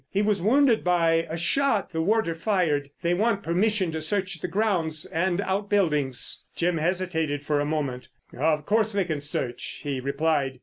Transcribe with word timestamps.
He 0.09 0.23
was 0.23 0.41
wounded 0.41 0.83
by 0.83 1.27
a 1.29 1.37
shot 1.37 1.91
the 1.91 2.01
warder 2.01 2.33
fired. 2.33 2.89
They 3.03 3.13
want 3.13 3.43
permission 3.43 3.91
to 3.91 4.01
search 4.01 4.41
the 4.41 4.47
grounds 4.47 5.05
and 5.05 5.39
out 5.41 5.69
buildings." 5.69 6.43
Jim 6.55 6.79
hesitated 6.79 7.45
for 7.45 7.59
a 7.59 7.65
moment. 7.65 8.07
"Of 8.35 8.65
course 8.65 8.93
they 8.93 9.05
can 9.05 9.21
search," 9.21 9.63
he 9.83 9.99
replied. 9.99 10.59